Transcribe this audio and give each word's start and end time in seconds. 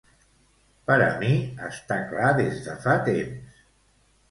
Per 0.91 0.95
a 1.07 1.09
mi 1.19 1.29
està 1.67 1.99
clar 2.15 2.33
des 2.41 2.59
de 2.67 2.77
fa 2.89 2.99
temps. 3.13 3.65